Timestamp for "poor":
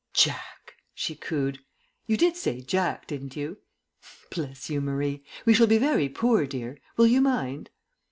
6.09-6.47